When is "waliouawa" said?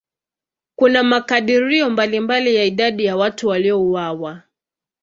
3.47-4.43